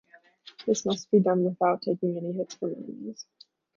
[0.65, 3.23] This must be done without taking any hits from enemies.